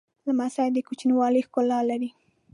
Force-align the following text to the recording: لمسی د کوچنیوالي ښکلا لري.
لمسی 0.27 0.67
د 0.73 0.77
کوچنیوالي 0.87 1.41
ښکلا 1.47 1.79
لري. 1.89 2.09